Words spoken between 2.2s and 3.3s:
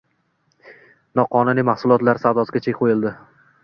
savdosiga chek qo‘yildi